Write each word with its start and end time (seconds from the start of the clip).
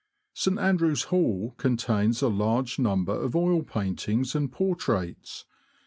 St. 0.33 0.57
Andrew's 0.57 1.03
Hall 1.13 1.53
contains 1.57 2.23
a 2.23 2.27
large 2.27 2.79
number 2.79 3.13
of 3.13 3.35
oil 3.35 3.61
paintings 3.61 4.33
and 4.33 4.51
portraits. 4.51 5.45